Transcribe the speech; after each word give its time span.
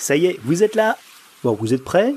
ça 0.00 0.16
y 0.16 0.26
est, 0.26 0.38
vous 0.44 0.62
êtes 0.62 0.74
là 0.74 0.96
Bon, 1.44 1.56
vous 1.58 1.72
êtes 1.72 1.84
prêts? 1.84 2.14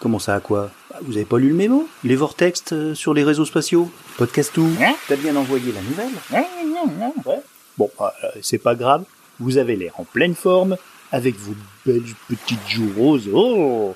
Comment 0.00 0.18
ça, 0.18 0.34
à 0.34 0.40
quoi? 0.40 0.70
Bah, 0.90 0.98
Vous 1.02 1.16
avez 1.16 1.24
pas 1.24 1.38
lu 1.38 1.48
le 1.48 1.54
mémo? 1.54 1.88
Les 2.02 2.16
vortex 2.16 2.62
euh, 2.72 2.94
sur 2.94 3.14
les 3.14 3.22
réseaux 3.24 3.44
spatiaux? 3.44 3.90
Podcast 4.18 4.50
tout? 4.52 4.68
Hein? 4.82 4.94
T'as 5.08 5.16
bien 5.16 5.34
envoyé 5.36 5.72
la 5.72 5.80
nouvelle? 5.80 6.12
Non, 6.32 6.46
non, 6.66 6.92
non. 6.98 7.14
Ouais. 7.24 7.40
Bon, 7.78 7.90
euh, 8.00 8.06
c'est 8.42 8.58
pas 8.58 8.74
grave. 8.74 9.04
Vous 9.40 9.56
avez 9.58 9.76
l'air 9.76 9.92
en 9.98 10.04
pleine 10.04 10.34
forme, 10.34 10.76
avec 11.12 11.36
vos 11.36 11.54
belles 11.86 12.02
petites 12.28 12.68
joues 12.68 12.92
roses. 12.96 13.28
Oh 13.32 13.94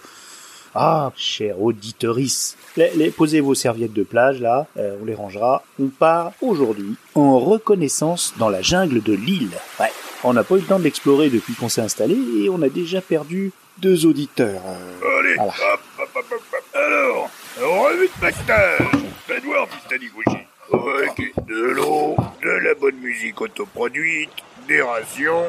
Ah, 0.74 1.12
chère 1.16 1.60
auditeurice. 1.60 2.56
Les, 2.76 2.90
les- 2.94 3.10
posez 3.10 3.40
vos 3.40 3.54
serviettes 3.54 3.92
de 3.92 4.02
plage, 4.04 4.40
là. 4.40 4.66
euh, 4.76 4.96
on 5.02 5.04
les 5.04 5.14
rangera. 5.14 5.62
On 5.80 5.88
part 5.88 6.32
aujourd'hui 6.40 6.94
en 7.14 7.38
reconnaissance 7.40 8.34
dans 8.38 8.48
la 8.48 8.62
jungle 8.62 9.02
de 9.02 9.12
l'île. 9.14 9.50
Ouais. 9.80 9.90
On 10.24 10.32
n'a 10.32 10.42
pas 10.44 10.56
eu 10.56 10.60
le 10.60 10.66
temps 10.66 10.78
de 10.78 10.84
l'explorer 10.84 11.30
depuis 11.30 11.54
qu'on 11.54 11.68
s'est 11.68 11.80
installé 11.80 12.14
et 12.14 12.48
on 12.50 12.60
a 12.62 12.68
déjà 12.68 13.00
perdu 13.00 13.52
deux 13.78 14.04
auditeurs. 14.06 14.60
euh, 14.66 15.18
Allez, 15.20 15.34
Voilà. 15.36 15.52
hop, 15.52 15.80
hop, 16.00 16.08
hop, 16.16 16.24
hop, 16.32 16.42
hop. 16.52 16.64
Alors, 16.74 17.30
revue 17.60 18.08
de 18.08 18.20
pactage. 18.20 18.80
Mr. 19.28 19.98
Niguchi. 19.98 20.44
Ok, 20.70 21.46
de 21.46 21.54
l'eau, 21.70 22.16
de 22.42 22.48
la 22.50 22.74
bonne 22.74 22.96
musique 22.96 23.40
autoproduite, 23.40 24.30
des 24.66 24.82
rations. 24.82 25.44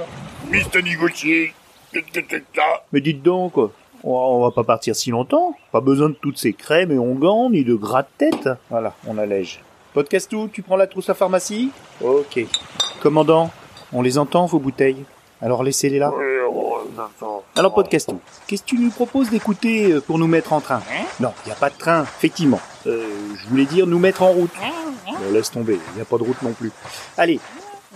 Ça 2.56 2.84
Mais 2.92 3.02
dites 3.02 3.22
donc, 3.24 3.54
on 4.04 4.42
va 4.42 4.52
pas 4.52 4.64
partir 4.64 4.96
si 4.96 5.10
longtemps. 5.12 5.56
Pas 5.72 5.82
besoin 5.82 6.10
de 6.10 6.16
toutes 6.16 6.38
ces 6.38 6.54
crèmes 6.54 6.92
et 6.92 7.00
onguents, 7.00 7.50
ni 7.50 7.64
de 7.64 7.74
gras 7.76 8.04
de 8.04 8.08
tête. 8.18 8.50
Voilà, 8.70 8.94
on 9.08 9.18
allège. 9.18 9.62
Podcast 9.94 10.30
tout, 10.30 10.50
tu 10.54 10.62
prends 10.62 10.78
la 10.78 10.88
trousse 10.88 11.10
à 11.10 11.14
pharmacie? 11.16 11.72
Ok. 12.02 12.40
Commandant, 13.02 13.52
on 13.94 14.02
les 14.02 14.18
entend, 14.18 14.46
vos 14.46 14.60
bouteilles? 14.60 15.04
Alors 15.42 15.64
laissez-les 15.64 16.00
là. 16.00 16.12
Alors 17.56 17.74
podcast 17.74 18.10
tout, 18.10 18.20
qu'est-ce 18.48 18.64
que 18.64 18.68
tu 18.68 18.78
nous 18.78 18.92
proposes 18.92 19.30
d'écouter 19.30 19.92
euh, 19.94 20.02
pour 20.02 20.18
nous 20.20 20.28
mettre 20.28 20.54
en 20.54 20.60
train? 20.60 20.82
Non, 21.20 21.32
il 21.46 21.50
n'y 21.50 21.54
a 21.54 21.56
pas 21.56 21.70
de 21.70 21.78
train, 21.78 22.04
effectivement. 22.04 22.60
Euh, 22.88 23.06
je 23.38 23.48
voulais 23.48 23.66
dire 23.66 23.88
nous 23.88 24.00
mettre 24.00 24.24
en 24.24 24.32
route. 24.32 24.52
Bon, 25.06 25.14
laisse 25.32 25.52
tomber, 25.52 25.80
il 25.92 25.96
n'y 25.96 26.02
a 26.02 26.06
pas 26.06 26.18
de 26.18 26.24
route 26.24 26.42
non 26.42 26.52
plus. 26.52 26.72
Allez, 27.18 27.40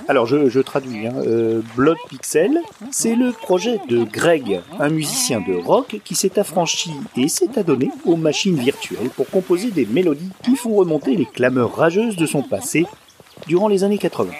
alors 0.07 0.25
je, 0.25 0.49
je 0.49 0.59
traduis. 0.59 1.07
Hein. 1.07 1.13
Euh, 1.17 1.61
Blood 1.75 1.97
Pixel, 2.09 2.59
c'est 2.91 3.15
le 3.15 3.31
projet 3.31 3.79
de 3.89 4.03
Greg, 4.03 4.61
un 4.79 4.89
musicien 4.89 5.41
de 5.41 5.53
rock 5.53 5.99
qui 6.03 6.15
s'est 6.15 6.39
affranchi 6.39 6.91
et 7.17 7.27
s'est 7.27 7.57
adonné 7.57 7.91
aux 8.05 8.15
machines 8.15 8.55
virtuelles 8.55 9.09
pour 9.15 9.29
composer 9.29 9.71
des 9.71 9.85
mélodies 9.85 10.31
qui 10.43 10.55
font 10.55 10.75
remonter 10.75 11.15
les 11.15 11.25
clameurs 11.25 11.75
rageuses 11.75 12.15
de 12.15 12.25
son 12.25 12.41
passé 12.41 12.85
durant 13.47 13.67
les 13.67 13.83
années 13.83 13.97
80. 13.97 14.31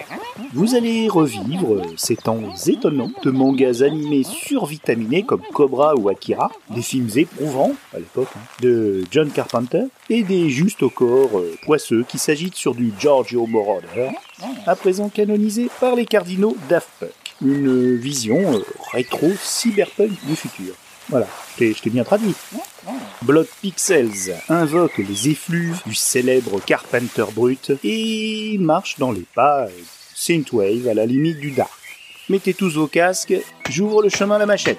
Vous 0.52 0.74
allez 0.74 1.08
revivre 1.08 1.82
ces 1.96 2.16
temps 2.16 2.40
étonnants 2.66 3.10
de 3.22 3.30
mangas 3.30 3.82
animés 3.84 4.22
survitaminés 4.24 5.22
comme 5.22 5.42
Cobra 5.52 5.94
ou 5.96 6.08
Akira, 6.08 6.50
des 6.70 6.82
films 6.82 7.08
éprouvants 7.16 7.72
à 7.94 7.98
l'époque 7.98 8.28
hein, 8.36 8.40
de 8.60 9.04
John 9.10 9.30
Carpenter 9.30 9.84
et 10.10 10.22
des 10.22 10.50
justes 10.50 10.82
au 10.82 10.90
corps 10.90 11.38
euh, 11.38 11.56
poisseux 11.64 12.04
qui 12.08 12.18
s'agitent 12.18 12.56
sur 12.56 12.74
du 12.74 12.92
Giorgio 12.98 13.46
Moroder, 13.46 14.10
à 14.66 14.74
présent 14.76 15.08
canonisé 15.08 15.68
par 15.80 15.94
les 15.94 16.06
cardinaux 16.06 16.56
Daft 16.68 16.88
Punk. 17.00 17.10
Une 17.42 17.96
vision 17.96 18.38
euh, 18.54 18.60
rétro 18.92 19.30
cyberpunk 19.42 20.10
du 20.26 20.36
futur. 20.36 20.74
Voilà, 21.10 21.26
je 21.58 21.72
t'ai- 21.74 21.90
bien 21.90 22.02
traduit. 22.04 22.34
Blood 23.22 23.46
Pixels 23.60 24.34
invoque 24.48 24.98
les 24.98 25.28
effluves 25.28 25.80
du 25.86 25.94
célèbre 25.94 26.60
Carpenter 26.64 27.24
brut 27.34 27.72
et 27.84 28.56
marche 28.58 28.98
dans 28.98 29.12
les 29.12 29.24
pas 29.34 29.66
Synthwave 30.14 30.88
à 30.88 30.94
la 30.94 31.06
limite 31.06 31.38
du 31.38 31.50
dark. 31.50 31.70
Mettez 32.28 32.54
tous 32.54 32.74
vos 32.74 32.86
casques, 32.86 33.34
j'ouvre 33.68 34.02
le 34.02 34.08
chemin 34.08 34.36
à 34.36 34.38
la 34.38 34.46
machette. 34.46 34.78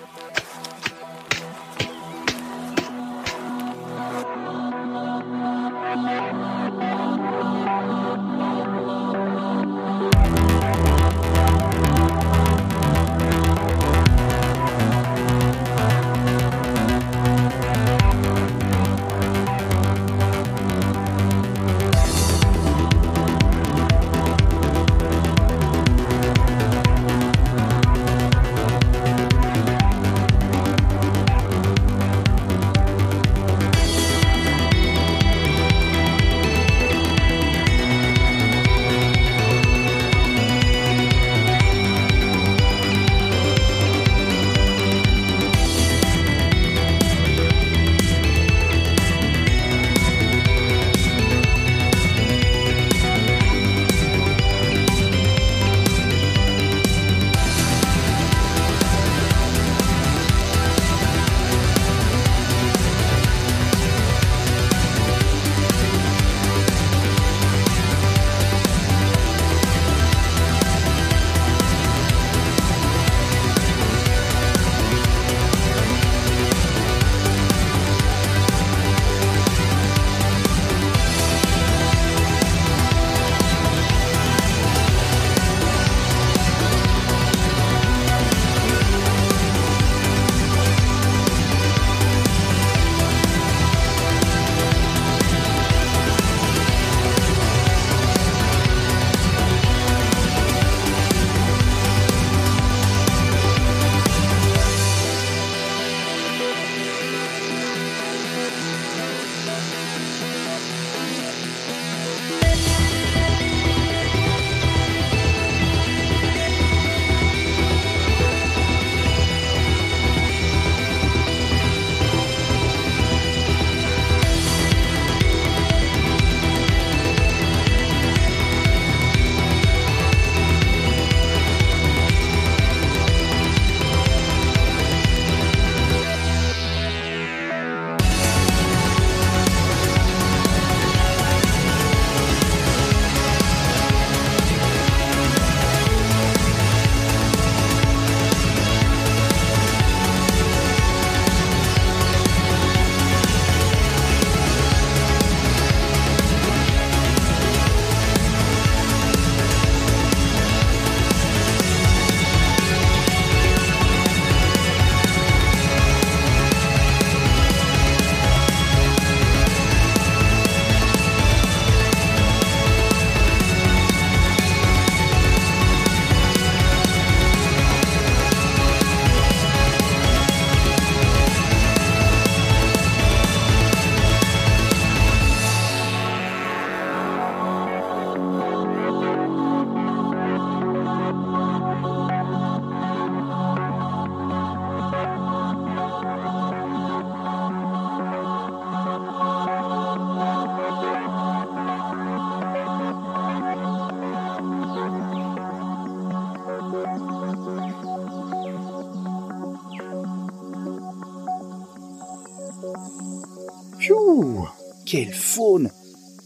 Pfiou 213.86 214.48
Quelle 214.86 215.14
faune 215.14 215.70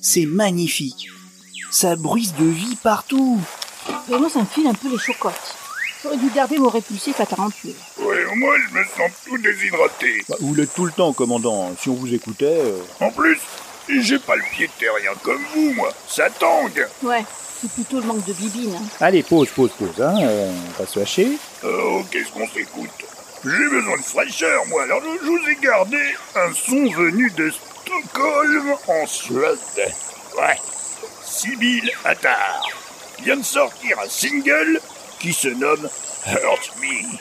C'est 0.02 0.26
magnifique 0.26 1.10
Ça 1.72 1.96
bruise 1.98 2.34
de 2.40 2.46
vie 2.46 2.78
partout 2.82 3.40
moi, 4.10 4.30
ça 4.30 4.40
me 4.40 4.46
file 4.46 4.68
un 4.68 4.74
peu 4.74 4.90
les 4.90 4.98
chocottes. 4.98 5.56
J'aurais 6.04 6.18
dû 6.18 6.30
garder 6.32 6.58
mon 6.58 6.70
répulsif 6.70 7.20
à 7.20 7.26
tarentule. 7.26 7.74
Ouais, 8.00 8.24
moi, 8.36 8.56
je 8.68 8.74
me 8.76 8.84
sens 8.84 9.12
tout 9.26 9.38
déshydraté. 9.38 10.24
Bah, 10.28 10.36
Vous 10.42 10.54
l'êtes 10.56 10.74
tout 10.74 10.86
le 10.86 10.92
temps, 10.92 11.12
commandant. 11.14 11.72
Si 11.80 11.90
on 11.90 11.94
vous 11.96 12.14
écoutait... 12.14 12.60
euh, 12.60 12.80
En 13.02 13.12
plus, 13.12 13.38
j'ai 13.88 14.18
pas 14.20 14.36
le 14.36 14.44
pied 14.52 14.68
de 14.68 14.72
terrien 14.80 15.12
comme 15.24 15.42
vous, 15.56 15.74
moi. 15.74 15.92
Ça 16.08 16.30
tangue. 16.30 16.88
Ouais, 17.04 17.24
c'est 17.62 17.72
plutôt 17.72 17.98
le 18.00 18.06
manque 18.06 18.26
de 18.26 18.34
bibine. 18.34 18.74
hein. 18.76 18.84
Allez, 19.00 19.24
pause, 19.24 19.50
pause, 19.56 19.72
pause. 19.78 20.02
Hein. 20.02 20.16
euh, 20.22 20.52
on 20.78 20.84
va 20.84 20.88
se 20.90 21.00
hacher. 21.00 21.30
Oh, 21.64 22.02
qu'est-ce 22.12 22.32
qu'on 22.32 22.48
s'écoute 22.48 22.90
J'ai 23.50 23.68
besoin 23.68 23.98
de 23.98 24.04
fraîcheur, 24.04 24.66
moi, 24.68 24.84
alors 24.84 25.02
je 25.02 25.26
vous 25.26 25.50
ai 25.50 25.56
gardé 25.56 25.98
un 26.36 26.54
son 26.54 26.88
venu 26.92 27.32
de 27.32 27.50
Stockholm, 27.50 28.76
en 28.88 29.08
Suède. 29.08 29.58
Ouais. 30.38 30.58
Sibyl 31.26 31.90
Attar 32.06 32.68
vient 33.24 33.38
de 33.38 33.44
sortir 33.44 34.00
un 34.00 34.08
single 34.08 34.80
qui 35.20 35.34
se 35.34 35.48
nomme 35.48 35.90
Hurt 36.28 36.72
Me. 36.80 37.18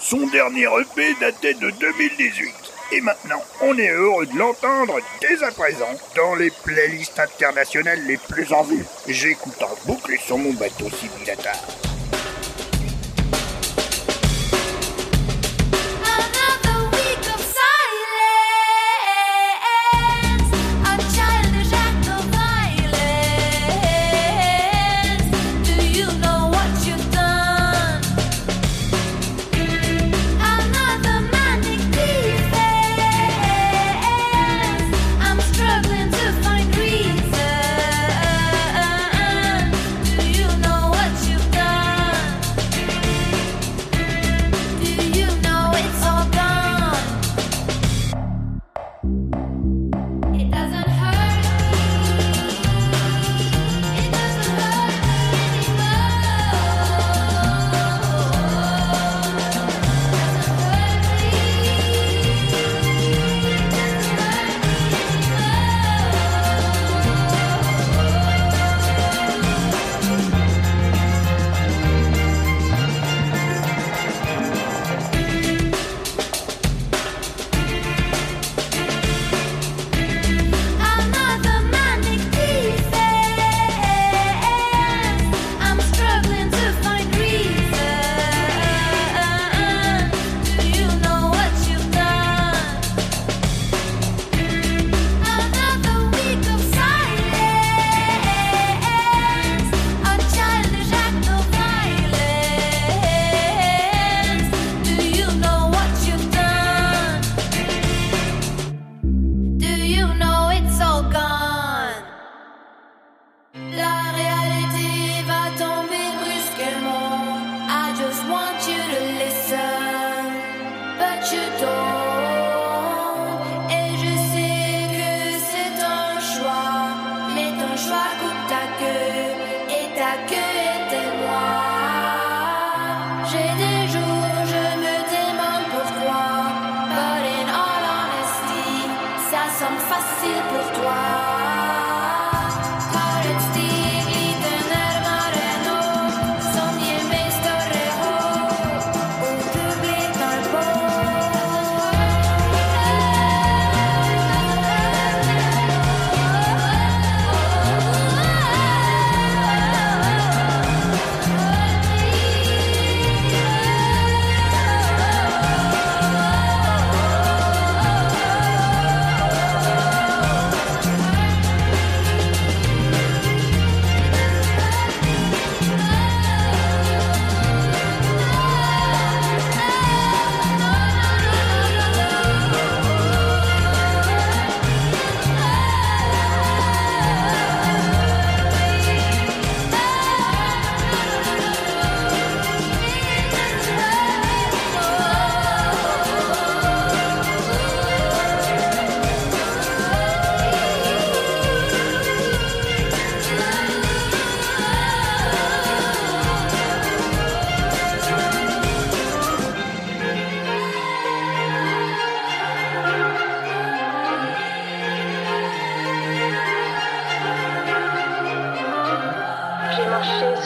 Son 0.00 0.26
dernier 0.28 0.66
EP 0.80 1.14
datait 1.20 1.54
de 1.54 1.70
2018. 1.70 2.52
Et 2.92 3.00
maintenant, 3.00 3.42
on 3.60 3.78
est 3.78 3.90
heureux 3.90 4.26
de 4.26 4.36
l'entendre 4.36 4.98
dès 5.20 5.40
à 5.44 5.52
présent 5.52 5.94
dans 6.16 6.34
les 6.34 6.50
playlists 6.50 7.20
internationales 7.20 8.00
les 8.08 8.16
plus 8.16 8.52
en 8.52 8.64
vue. 8.64 8.84
J'écoute 9.06 9.62
en 9.62 9.86
boucle 9.86 10.18
sur 10.18 10.36
mon 10.36 10.52
bateau 10.54 10.90
Sibyl 10.90 11.30
Attar. 11.30 11.89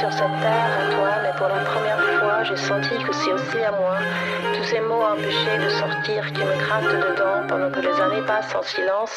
Sur 0.04 0.12
cette 0.12 0.40
terre 0.42 0.80
à 0.80 0.94
toi, 0.94 1.10
mais 1.22 1.32
pour 1.38 1.48
la 1.48 1.64
première 1.64 2.02
fois, 2.20 2.44
j'ai 2.44 2.56
senti 2.58 2.90
que 2.90 3.12
c'est 3.14 3.32
aussi 3.32 3.58
à 3.64 3.72
moi. 3.72 3.96
Tous 4.54 4.64
ces 4.64 4.80
mots 4.80 5.00
empêchés 5.00 5.56
de 5.56 5.70
sortir 5.70 6.30
qui 6.34 6.40
me 6.40 6.56
grattent 6.60 7.00
dedans 7.08 7.46
pendant 7.48 7.70
que 7.70 7.80
les 7.80 8.00
années 8.02 8.26
passent 8.26 8.54
en 8.54 8.62
silence. 8.62 9.16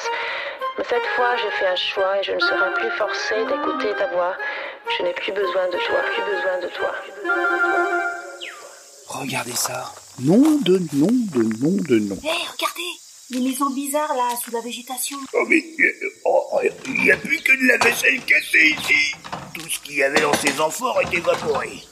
Mais 0.78 0.86
cette 0.88 1.06
fois, 1.18 1.36
j'ai 1.36 1.52
fait 1.60 1.68
un 1.68 1.76
choix 1.76 2.20
et 2.20 2.24
je 2.24 2.32
ne 2.32 2.40
serai 2.40 2.72
plus 2.76 2.92
forcée 2.92 3.44
d'écouter 3.50 3.92
ta 3.98 4.08
voix. 4.16 4.34
Je 4.98 5.04
n'ai 5.04 5.12
plus 5.12 5.34
besoin 5.34 5.66
de 5.68 5.78
toi, 5.88 6.00
plus 6.14 6.24
besoin 6.24 6.58
de 6.64 6.70
toi. 6.78 6.92
Regardez 9.08 9.56
ça. 9.56 9.92
Nom 10.22 10.60
de 10.62 10.80
nom 10.94 11.12
de 11.36 11.44
nom 11.60 11.76
de 11.90 12.00
nom. 12.00 12.16
Hé, 12.24 12.32
regardez 12.54 12.92
Les 13.32 13.42
maisons 13.42 13.70
bizarres, 13.72 14.16
là, 14.16 14.30
sous 14.42 14.52
la 14.52 14.62
végétation. 14.62 15.18
Oh 15.34 15.44
mais 15.50 15.66
euh, 15.80 16.14
oh, 16.24 16.62
il 16.86 17.04
n'y 17.04 17.12
a 17.12 17.18
plus 17.18 17.42
que 17.42 17.52
de 17.52 17.68
la 17.68 17.78
vaisselle 17.78 18.22
cassée 18.22 18.76
ici. 18.80 19.16
Ce 19.70 19.80
qu'il 19.80 19.96
y 19.96 20.04
avait 20.04 20.22
dans 20.22 20.34
ces 20.34 20.62
amphores 20.62 21.02
est 21.02 21.14
évaporé. 21.14 21.84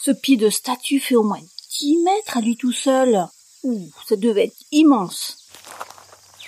Ce 0.00 0.10
pied 0.10 0.36
de 0.38 0.48
statue 0.48 0.98
fait 0.98 1.16
au 1.16 1.22
moins 1.22 1.42
10 1.80 1.98
mètres 2.04 2.38
à 2.38 2.40
lui 2.40 2.56
tout 2.56 2.72
seul. 2.72 3.26
Ouh, 3.64 3.90
ça 4.08 4.16
devait 4.16 4.46
être 4.46 4.56
immense. 4.72 5.36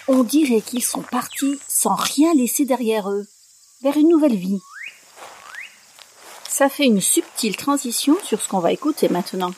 On 0.08 0.22
dirait 0.22 0.62
qu'ils 0.62 0.82
sont 0.82 1.02
partis 1.02 1.58
sans 1.68 1.94
rien 1.94 2.32
laisser 2.34 2.64
derrière 2.64 3.10
eux, 3.10 3.26
vers 3.82 3.96
une 3.96 4.08
nouvelle 4.08 4.36
vie. 4.36 4.60
Ça 6.48 6.68
fait 6.68 6.86
une 6.86 7.00
subtile 7.00 7.56
transition 7.56 8.16
sur 8.24 8.40
ce 8.40 8.48
qu'on 8.48 8.60
va 8.60 8.72
écouter 8.72 9.08
maintenant. 9.08 9.52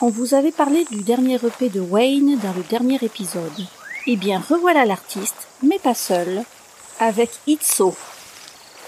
On 0.00 0.08
vous 0.08 0.34
avait 0.34 0.52
parlé 0.52 0.84
du 0.84 1.02
dernier 1.02 1.36
EP 1.36 1.68
de 1.68 1.80
Wayne 1.80 2.38
dans 2.38 2.52
le 2.52 2.62
dernier 2.62 2.98
épisode. 3.02 3.66
Eh 4.06 4.16
bien, 4.16 4.38
revoilà 4.38 4.84
l'artiste, 4.84 5.48
mais 5.62 5.78
pas 5.78 5.94
seul, 5.94 6.44
avec 7.00 7.30
Itso. 7.46 7.96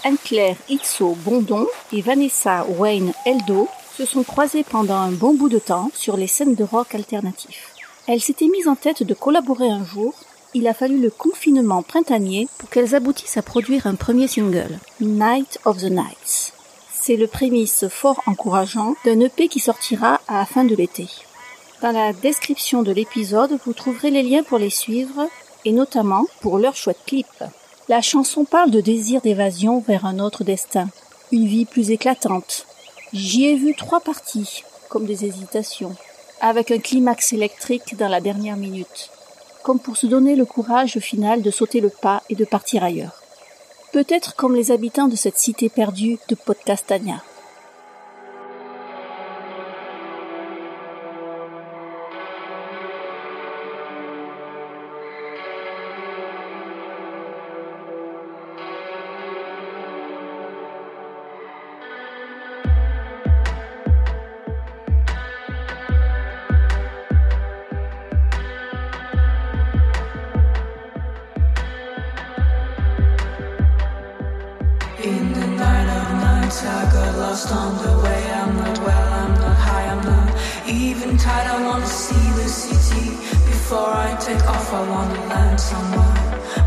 Anne-Claire 0.03 0.55
Itso 0.69 1.15
Bondon 1.25 1.67
et 1.91 2.01
Vanessa 2.01 2.65
Wayne 2.77 3.13
Eldo 3.25 3.67
se 3.97 4.05
sont 4.05 4.23
croisées 4.23 4.63
pendant 4.63 4.95
un 4.95 5.11
bon 5.11 5.33
bout 5.33 5.49
de 5.49 5.59
temps 5.59 5.91
sur 5.93 6.15
les 6.15 6.27
scènes 6.27 6.55
de 6.55 6.63
rock 6.63 6.95
alternatif. 6.95 7.73
Elles 8.07 8.21
s'étaient 8.21 8.47
mises 8.47 8.67
en 8.67 8.75
tête 8.75 9.03
de 9.03 9.13
collaborer 9.13 9.69
un 9.69 9.83
jour. 9.83 10.13
Il 10.53 10.67
a 10.67 10.73
fallu 10.73 10.99
le 10.99 11.09
confinement 11.09 11.83
printanier 11.83 12.47
pour 12.57 12.69
qu'elles 12.69 12.95
aboutissent 12.95 13.37
à 13.37 13.41
produire 13.41 13.87
un 13.87 13.95
premier 13.95 14.27
single, 14.27 14.79
Night 15.01 15.59
of 15.65 15.77
the 15.77 15.91
Nights. 15.91 16.53
C'est 16.91 17.17
le 17.17 17.27
prémisse 17.27 17.87
fort 17.89 18.21
encourageant 18.25 18.95
d'un 19.05 19.19
EP 19.19 19.47
qui 19.47 19.59
sortira 19.59 20.21
à 20.27 20.39
la 20.39 20.45
fin 20.45 20.63
de 20.63 20.75
l'été. 20.75 21.07
Dans 21.81 21.91
la 21.91 22.13
description 22.13 22.83
de 22.83 22.91
l'épisode, 22.91 23.57
vous 23.65 23.73
trouverez 23.73 24.11
les 24.11 24.23
liens 24.23 24.43
pour 24.43 24.57
les 24.57 24.69
suivre 24.69 25.27
et 25.65 25.71
notamment 25.71 26.25
pour 26.41 26.57
leur 26.57 26.75
chouette 26.75 26.99
clip. 27.05 27.27
La 27.89 28.03
chanson 28.03 28.45
parle 28.45 28.69
de 28.69 28.81
désir 28.81 29.19
d'évasion 29.19 29.79
vers 29.79 30.05
un 30.05 30.19
autre 30.19 30.43
destin, 30.43 30.89
une 31.31 31.47
vie 31.47 31.65
plus 31.65 31.89
éclatante. 31.89 32.67
J'y 33.13 33.47
ai 33.47 33.55
vu 33.55 33.73
trois 33.73 33.99
parties, 33.99 34.63
comme 34.89 35.07
des 35.07 35.25
hésitations, 35.25 35.95
avec 36.39 36.69
un 36.69 36.77
climax 36.77 37.33
électrique 37.33 37.97
dans 37.97 38.07
la 38.07 38.21
dernière 38.21 38.57
minute, 38.57 39.09
comme 39.63 39.79
pour 39.79 39.97
se 39.97 40.05
donner 40.05 40.35
le 40.35 40.45
courage 40.45 40.99
final 40.99 41.41
de 41.41 41.49
sauter 41.49 41.81
le 41.81 41.89
pas 41.89 42.21
et 42.29 42.35
de 42.35 42.45
partir 42.45 42.83
ailleurs. 42.83 43.23
Peut-être 43.91 44.35
comme 44.35 44.55
les 44.55 44.69
habitants 44.69 45.07
de 45.07 45.15
cette 45.15 45.39
cité 45.39 45.67
perdue 45.67 46.19
de 46.27 46.35
Podcastania. 46.35 47.23
Lost 77.39 77.51
on 77.53 77.77
the 77.77 78.03
way. 78.03 78.31
I'm 78.31 78.55
not 78.57 78.79
well, 78.79 79.13
I'm 79.13 79.33
not 79.35 79.57
high, 79.57 79.85
I'm 79.85 80.03
not 80.03 80.35
even 80.67 81.17
tired. 81.17 81.47
I 81.47 81.65
wanna 81.65 81.85
see 81.85 82.25
the 82.41 82.47
city 82.47 83.11
before 83.45 83.91
I 84.07 84.15
take 84.19 84.43
off. 84.47 84.73
I 84.73 84.81
wanna 84.89 85.19
land 85.27 85.59
somewhere 85.59 86.15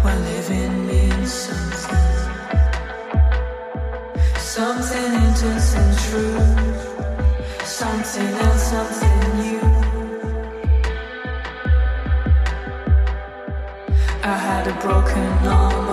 where 0.02 0.18
living 0.30 0.86
means 0.86 1.32
something, 1.32 2.08
something 4.38 5.12
intense 5.24 5.74
and 5.74 5.92
true, 6.06 6.40
something 7.64 8.32
and 8.46 8.60
something 8.72 9.20
new. 9.42 9.60
I 14.24 14.36
had 14.48 14.66
a 14.68 14.74
broken 14.80 15.48
arm 15.48 15.91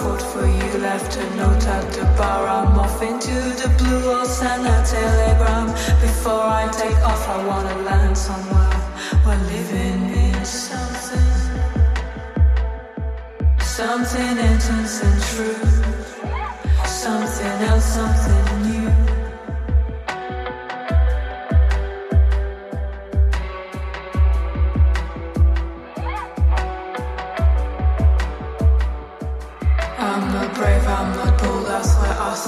fought 0.00 0.22
for 0.32 0.46
you. 0.46 0.68
Left 0.80 1.16
a 1.16 1.24
note 1.36 1.66
at 1.76 1.86
the 1.96 2.04
bar. 2.18 2.42
I'm 2.56 2.78
off 2.78 3.02
into 3.02 3.36
the 3.60 3.68
blue. 3.78 4.02
I'll 4.16 4.24
send 4.24 4.62
a 4.66 4.78
telegram 4.94 5.66
before 6.06 6.46
I 6.60 6.64
take 6.82 7.00
off. 7.10 7.24
I 7.36 7.38
wanna 7.50 7.76
land 7.88 8.16
somewhere 8.16 8.78
where 9.24 9.40
living 9.52 10.02
is 10.24 10.48
something, 10.68 11.30
something 13.78 14.34
intense 14.48 14.94
and 15.06 15.18
true, 15.30 15.60
something 17.02 17.56
else, 17.70 17.88
something 17.98 18.39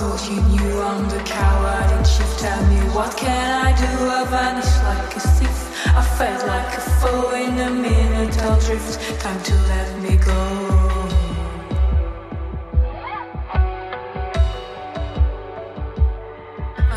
thought 0.03 0.29
you 0.29 0.41
knew 0.51 0.83
I'm 0.83 1.09
the 1.09 1.23
coward 1.25 1.89
in 1.97 2.03
chief. 2.03 2.31
Tell 2.37 2.61
me 2.67 2.81
what 2.97 3.17
can 3.17 3.49
I 3.67 3.71
do? 3.83 3.91
I 4.19 4.25
vanish 4.35 4.75
like 4.89 5.15
a 5.15 5.23
thief. 5.37 5.59
I 6.01 6.03
felt 6.19 6.43
like 6.53 6.73
a 6.77 6.83
foe 6.99 7.31
in 7.45 7.55
a 7.69 7.71
minute. 7.71 8.37
I'll 8.43 8.59
drift. 8.59 8.93
Time 9.21 9.41
to 9.49 9.55
let 9.71 9.89
me 10.03 10.17
go. 10.17 10.43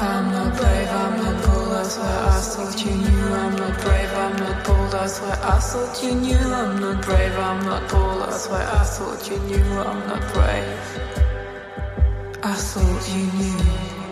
I'm 0.08 0.26
not 0.36 0.58
brave, 0.58 0.90
I'm 1.02 1.16
not 1.24 1.38
bold, 1.46 1.72
that's 1.74 1.98
why 2.00 2.14
I 2.34 2.40
thought 2.54 2.78
you 2.86 2.96
knew 3.04 3.26
I'm 3.42 3.56
not 3.56 3.76
brave, 3.84 4.14
I'm 4.24 4.36
not 4.44 4.66
bold, 4.66 4.92
that's 4.92 5.20
why 5.22 5.38
I 5.54 5.60
thought 5.60 6.04
you 6.04 6.16
knew 6.16 6.46
I'm 6.60 6.80
not 6.80 7.06
brave, 7.06 7.38
I'm 7.38 7.60
not 7.66 7.90
bold, 7.90 8.22
that's 8.22 8.50
why 8.50 8.64
I 8.80 8.84
thought 8.84 9.30
you 9.30 9.38
knew 9.50 9.68
I'm 9.90 10.00
not 10.08 10.24
brave. 10.34 11.25
I 12.48 12.54
thought 12.54 13.10
you 13.10 13.26
knew. 13.40 14.05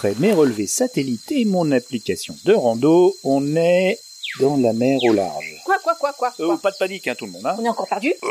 D'après 0.00 0.14
mes 0.20 0.32
relevés 0.32 0.68
satellites 0.68 1.32
et 1.32 1.44
mon 1.44 1.72
application 1.72 2.36
de 2.44 2.54
rando, 2.54 3.16
on 3.24 3.56
est 3.56 3.98
dans 4.38 4.56
la 4.56 4.72
mer 4.72 5.00
au 5.02 5.12
large. 5.12 5.56
Quoi, 5.64 5.78
quoi, 5.82 5.96
quoi, 5.98 6.12
quoi, 6.16 6.32
Euh, 6.38 6.56
pas 6.56 6.70
de 6.70 6.76
panique, 6.76 7.08
hein, 7.08 7.16
tout 7.18 7.26
le 7.26 7.32
monde. 7.32 7.44
Hein. 7.44 7.56
On 7.58 7.64
est 7.64 7.68
encore 7.68 7.88
perdu 7.88 8.14
Euh. 8.22 8.28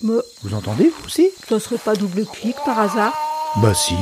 Mais 0.00 0.14
Vous 0.42 0.54
entendez, 0.54 0.84
vous 0.98 1.04
aussi? 1.04 1.30
ça 1.46 1.60
serait 1.60 1.76
pas 1.76 1.94
double-clic 1.94 2.56
par 2.64 2.80
hasard? 2.80 3.12
Bah 3.56 3.74
si. 3.74 3.92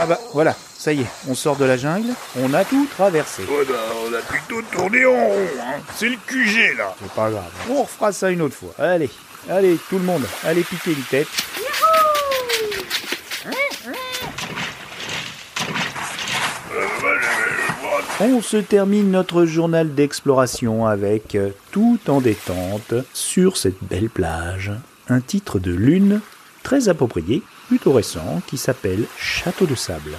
Ah 0.00 0.06
bah 0.06 0.18
voilà, 0.32 0.56
ça 0.76 0.92
y 0.92 1.02
est, 1.02 1.06
on 1.28 1.36
sort 1.36 1.54
de 1.54 1.64
la 1.64 1.76
jungle, 1.76 2.08
on 2.36 2.52
a 2.52 2.64
tout 2.64 2.84
traversé. 2.96 3.42
Ouais, 3.44 3.64
bah, 3.64 3.74
on 4.08 4.12
a 4.12 4.22
plutôt 4.22 4.60
tourné 4.72 5.04
en 5.06 5.12
rond, 5.28 5.46
hein. 5.60 5.78
C'est 5.94 6.08
le 6.08 6.16
QG, 6.26 6.76
là. 6.78 6.96
C'est 7.00 7.12
pas 7.12 7.30
grave, 7.30 7.44
on 7.70 7.82
refera 7.84 8.10
ça 8.10 8.28
une 8.30 8.42
autre 8.42 8.56
fois. 8.56 8.74
Allez, 8.76 9.10
allez, 9.48 9.78
tout 9.88 9.98
le 10.00 10.04
monde, 10.04 10.24
allez 10.42 10.64
piquer 10.64 10.90
une 10.94 11.02
tête. 11.04 11.28
On 18.22 18.42
se 18.42 18.58
termine 18.58 19.10
notre 19.10 19.46
journal 19.46 19.94
d'exploration 19.94 20.86
avec, 20.86 21.34
euh, 21.34 21.52
tout 21.70 21.98
en 22.06 22.20
détente, 22.20 22.92
sur 23.14 23.56
cette 23.56 23.82
belle 23.82 24.10
plage, 24.10 24.72
un 25.08 25.22
titre 25.22 25.58
de 25.58 25.72
lune 25.72 26.20
très 26.62 26.90
approprié, 26.90 27.42
plutôt 27.68 27.92
récent, 27.92 28.42
qui 28.46 28.58
s'appelle 28.58 29.06
Château 29.18 29.64
de 29.64 29.74
sable. 29.74 30.12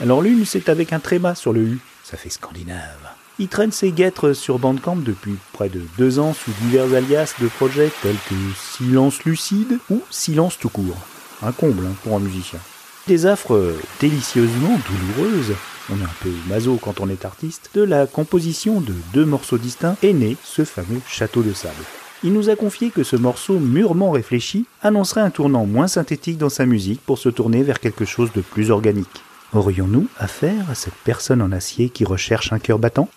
Alors 0.00 0.22
lune, 0.22 0.44
c'est 0.46 0.68
avec 0.68 0.92
un 0.92 1.00
tréma 1.00 1.34
sur 1.34 1.52
le 1.52 1.62
U, 1.62 1.78
ça 2.04 2.16
fait 2.16 2.30
scandinave. 2.30 3.10
Il 3.40 3.48
traîne 3.48 3.72
ses 3.72 3.90
guêtres 3.90 4.34
sur 4.34 4.60
Bandcamp 4.60 4.96
depuis 4.96 5.34
près 5.52 5.68
de 5.68 5.82
deux 5.98 6.20
ans 6.20 6.34
sous 6.34 6.52
divers 6.62 6.94
alias 6.94 7.34
de 7.40 7.48
projets 7.48 7.90
tels 8.02 8.14
que 8.28 8.34
Silence 8.56 9.24
Lucide 9.24 9.80
ou 9.90 10.00
Silence 10.10 10.58
tout 10.60 10.68
court. 10.68 10.98
Un 11.42 11.50
comble 11.50 11.86
hein, 11.86 11.94
pour 12.04 12.14
un 12.14 12.20
musicien. 12.20 12.60
Des 13.08 13.26
affres 13.26 13.74
délicieusement 14.00 14.78
douloureuses, 14.88 15.54
on 15.90 15.98
est 15.98 16.04
un 16.04 16.14
peu 16.22 16.30
maso 16.48 16.78
quand 16.80 17.00
on 17.00 17.08
est 17.08 17.24
artiste, 17.24 17.70
de 17.74 17.82
la 17.82 18.06
composition 18.06 18.80
de 18.80 18.94
deux 19.12 19.24
morceaux 19.24 19.58
distincts 19.58 19.96
est 20.02 20.12
né 20.12 20.36
ce 20.44 20.64
fameux 20.64 21.00
Château 21.08 21.42
de 21.42 21.52
sable. 21.52 21.84
Il 22.24 22.32
nous 22.32 22.50
a 22.50 22.56
confié 22.56 22.90
que 22.90 23.04
ce 23.04 23.16
morceau 23.16 23.58
mûrement 23.58 24.10
réfléchi 24.10 24.66
annoncerait 24.82 25.20
un 25.20 25.30
tournant 25.30 25.66
moins 25.66 25.86
synthétique 25.86 26.38
dans 26.38 26.48
sa 26.48 26.66
musique 26.66 27.00
pour 27.00 27.18
se 27.18 27.28
tourner 27.28 27.62
vers 27.62 27.80
quelque 27.80 28.04
chose 28.04 28.32
de 28.32 28.40
plus 28.40 28.70
organique. 28.70 29.22
Aurions-nous 29.52 30.08
affaire 30.18 30.68
à 30.68 30.74
cette 30.74 30.96
personne 31.04 31.40
en 31.40 31.52
acier 31.52 31.88
qui 31.88 32.04
recherche 32.04 32.52
un 32.52 32.58
cœur 32.58 32.78
battant? 32.78 33.08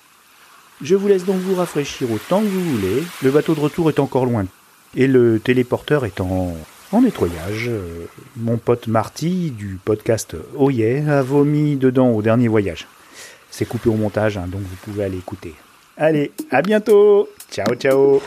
Je 0.82 0.96
vous 0.96 1.08
laisse 1.08 1.26
donc 1.26 1.38
vous 1.38 1.56
rafraîchir 1.56 2.12
autant 2.12 2.42
que 2.42 2.48
vous 2.48 2.78
voulez, 2.78 3.04
le 3.22 3.32
bateau 3.32 3.54
de 3.54 3.60
retour 3.60 3.90
est 3.90 4.00
encore 4.00 4.26
loin, 4.26 4.46
et 4.96 5.08
le 5.08 5.40
téléporteur 5.40 6.06
est 6.06 6.22
en, 6.22 6.56
en 6.92 7.02
nettoyage. 7.02 7.68
Euh, 7.70 8.06
Mon 8.38 8.58
pote 8.58 8.88
Marty, 8.88 9.52
du 9.52 9.80
podcast 9.84 10.36
Oh 10.58 10.70
Yeah, 10.70 11.20
a 11.20 11.22
vomi 11.22 11.76
dedans 11.76 12.12
au 12.12 12.22
dernier 12.22 12.48
voyage. 12.48 12.88
C'est 13.50 13.66
coupé 13.66 13.90
au 13.90 13.96
montage, 13.96 14.38
hein, 14.38 14.46
donc 14.48 14.62
vous 14.62 14.76
pouvez 14.84 15.04
aller 15.04 15.18
écouter. 15.18 15.56
Allez, 15.98 16.32
à 16.52 16.62
bientôt 16.62 17.30
Ciao 17.52 17.76
ciao 17.76 18.22